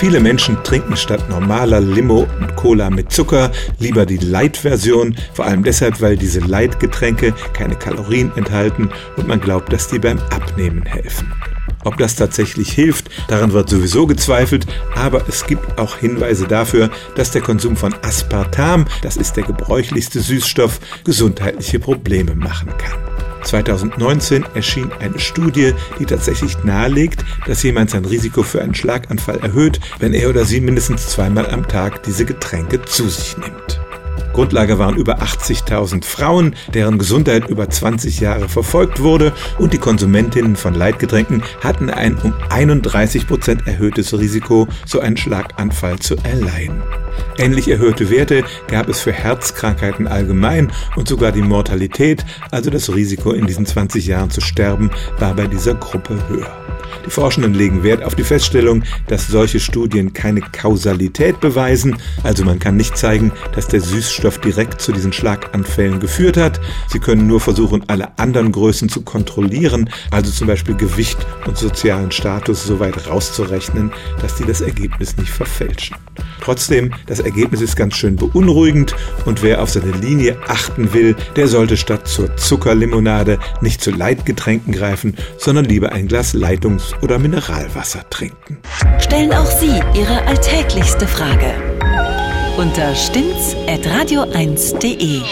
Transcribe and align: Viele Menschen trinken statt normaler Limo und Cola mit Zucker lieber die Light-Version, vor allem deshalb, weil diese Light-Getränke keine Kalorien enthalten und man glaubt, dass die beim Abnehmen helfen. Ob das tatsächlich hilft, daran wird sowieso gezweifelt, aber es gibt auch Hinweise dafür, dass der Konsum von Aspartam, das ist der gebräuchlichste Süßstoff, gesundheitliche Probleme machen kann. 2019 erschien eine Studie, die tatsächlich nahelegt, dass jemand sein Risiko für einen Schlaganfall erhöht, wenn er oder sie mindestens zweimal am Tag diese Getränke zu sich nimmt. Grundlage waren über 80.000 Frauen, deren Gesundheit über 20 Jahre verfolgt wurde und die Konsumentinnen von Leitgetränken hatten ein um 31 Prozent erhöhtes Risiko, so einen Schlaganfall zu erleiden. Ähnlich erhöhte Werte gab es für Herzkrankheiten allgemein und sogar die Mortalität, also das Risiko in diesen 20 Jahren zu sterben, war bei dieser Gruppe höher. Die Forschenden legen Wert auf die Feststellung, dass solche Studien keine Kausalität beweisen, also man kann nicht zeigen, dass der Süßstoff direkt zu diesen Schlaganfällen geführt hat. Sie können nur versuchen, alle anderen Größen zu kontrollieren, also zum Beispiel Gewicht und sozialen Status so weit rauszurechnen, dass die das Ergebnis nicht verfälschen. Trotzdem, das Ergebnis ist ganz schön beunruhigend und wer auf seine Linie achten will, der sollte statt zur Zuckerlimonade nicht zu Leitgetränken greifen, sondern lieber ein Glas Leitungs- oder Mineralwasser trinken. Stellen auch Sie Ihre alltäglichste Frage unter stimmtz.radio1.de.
Viele 0.00 0.20
Menschen 0.20 0.56
trinken 0.64 0.96
statt 0.96 1.28
normaler 1.28 1.78
Limo 1.78 2.26
und 2.40 2.56
Cola 2.56 2.88
mit 2.88 3.12
Zucker 3.12 3.52
lieber 3.78 4.06
die 4.06 4.16
Light-Version, 4.16 5.14
vor 5.34 5.44
allem 5.44 5.62
deshalb, 5.62 6.00
weil 6.00 6.16
diese 6.16 6.40
Light-Getränke 6.40 7.34
keine 7.52 7.76
Kalorien 7.76 8.32
enthalten 8.34 8.88
und 9.18 9.28
man 9.28 9.42
glaubt, 9.42 9.70
dass 9.74 9.88
die 9.88 9.98
beim 9.98 10.18
Abnehmen 10.30 10.86
helfen. 10.86 11.30
Ob 11.84 11.98
das 11.98 12.16
tatsächlich 12.16 12.72
hilft, 12.72 13.10
daran 13.28 13.52
wird 13.52 13.68
sowieso 13.68 14.06
gezweifelt, 14.06 14.64
aber 14.94 15.28
es 15.28 15.44
gibt 15.46 15.78
auch 15.78 15.98
Hinweise 15.98 16.48
dafür, 16.48 16.88
dass 17.14 17.30
der 17.32 17.42
Konsum 17.42 17.76
von 17.76 17.94
Aspartam, 18.00 18.86
das 19.02 19.18
ist 19.18 19.34
der 19.34 19.44
gebräuchlichste 19.44 20.20
Süßstoff, 20.20 20.80
gesundheitliche 21.04 21.78
Probleme 21.78 22.34
machen 22.34 22.70
kann. 22.78 23.09
2019 23.42 24.44
erschien 24.54 24.90
eine 25.00 25.18
Studie, 25.18 25.72
die 25.98 26.06
tatsächlich 26.06 26.62
nahelegt, 26.64 27.24
dass 27.46 27.62
jemand 27.62 27.90
sein 27.90 28.04
Risiko 28.04 28.42
für 28.42 28.62
einen 28.62 28.74
Schlaganfall 28.74 29.40
erhöht, 29.40 29.80
wenn 29.98 30.14
er 30.14 30.28
oder 30.28 30.44
sie 30.44 30.60
mindestens 30.60 31.08
zweimal 31.08 31.48
am 31.50 31.66
Tag 31.66 32.02
diese 32.02 32.24
Getränke 32.24 32.82
zu 32.82 33.08
sich 33.08 33.36
nimmt. 33.38 33.79
Grundlage 34.40 34.78
waren 34.78 34.96
über 34.96 35.20
80.000 35.20 36.02
Frauen, 36.02 36.56
deren 36.72 36.96
Gesundheit 36.96 37.50
über 37.50 37.68
20 37.68 38.20
Jahre 38.20 38.48
verfolgt 38.48 39.00
wurde 39.02 39.34
und 39.58 39.74
die 39.74 39.78
Konsumentinnen 39.78 40.56
von 40.56 40.72
Leitgetränken 40.72 41.42
hatten 41.62 41.90
ein 41.90 42.16
um 42.16 42.32
31 42.48 43.26
Prozent 43.26 43.66
erhöhtes 43.66 44.18
Risiko, 44.18 44.66
so 44.86 44.98
einen 44.98 45.18
Schlaganfall 45.18 45.98
zu 45.98 46.16
erleiden. 46.24 46.82
Ähnlich 47.36 47.68
erhöhte 47.68 48.08
Werte 48.08 48.42
gab 48.68 48.88
es 48.88 49.00
für 49.02 49.12
Herzkrankheiten 49.12 50.08
allgemein 50.08 50.72
und 50.96 51.06
sogar 51.06 51.32
die 51.32 51.42
Mortalität, 51.42 52.24
also 52.50 52.70
das 52.70 52.94
Risiko 52.94 53.32
in 53.32 53.46
diesen 53.46 53.66
20 53.66 54.06
Jahren 54.06 54.30
zu 54.30 54.40
sterben, 54.40 54.90
war 55.18 55.34
bei 55.34 55.48
dieser 55.48 55.74
Gruppe 55.74 56.18
höher. 56.30 56.79
Die 57.06 57.10
Forschenden 57.10 57.54
legen 57.54 57.82
Wert 57.82 58.02
auf 58.02 58.14
die 58.14 58.24
Feststellung, 58.24 58.82
dass 59.08 59.28
solche 59.28 59.60
Studien 59.60 60.12
keine 60.12 60.40
Kausalität 60.40 61.40
beweisen, 61.40 61.96
also 62.22 62.44
man 62.44 62.58
kann 62.58 62.76
nicht 62.76 62.96
zeigen, 62.96 63.32
dass 63.54 63.68
der 63.68 63.80
Süßstoff 63.80 64.38
direkt 64.38 64.80
zu 64.80 64.92
diesen 64.92 65.12
Schlaganfällen 65.12 66.00
geführt 66.00 66.36
hat. 66.36 66.60
Sie 66.88 66.98
können 66.98 67.26
nur 67.26 67.40
versuchen, 67.40 67.84
alle 67.88 68.18
anderen 68.18 68.52
Größen 68.52 68.88
zu 68.88 69.02
kontrollieren, 69.02 69.90
also 70.10 70.30
zum 70.30 70.46
Beispiel 70.46 70.76
Gewicht 70.76 71.18
und 71.46 71.56
sozialen 71.56 72.10
Status 72.10 72.64
so 72.64 72.80
weit 72.80 73.08
rauszurechnen, 73.08 73.92
dass 74.20 74.36
die 74.36 74.44
das 74.44 74.60
Ergebnis 74.60 75.16
nicht 75.16 75.30
verfälschen. 75.30 75.96
Trotzdem, 76.40 76.92
das 77.06 77.20
Ergebnis 77.20 77.60
ist 77.60 77.76
ganz 77.76 77.96
schön 77.96 78.16
beunruhigend 78.16 78.94
und 79.26 79.42
wer 79.42 79.62
auf 79.62 79.70
seine 79.70 79.92
Linie 79.92 80.38
achten 80.48 80.92
will, 80.92 81.14
der 81.36 81.48
sollte 81.48 81.76
statt 81.76 82.08
zur 82.08 82.36
Zuckerlimonade 82.36 83.38
nicht 83.60 83.82
zu 83.82 83.90
Leitgetränken 83.90 84.72
greifen, 84.72 85.16
sondern 85.38 85.66
lieber 85.66 85.92
ein 85.92 86.08
Glas 86.08 86.32
Leitungs- 86.80 86.94
oder 87.02 87.18
Mineralwasser 87.18 88.08
trinken. 88.10 88.58
Stellen 88.98 89.32
auch 89.32 89.46
Sie 89.46 89.80
Ihre 89.94 90.22
alltäglichste 90.26 91.06
Frage 91.06 91.54
unter 92.56 92.92
stimmtz.radio1.de. 92.94 95.22